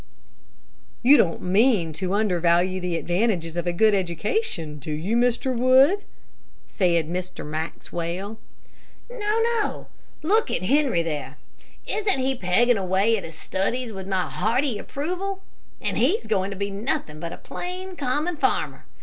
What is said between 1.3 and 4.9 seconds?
mean to undervalue the advantages of a good education,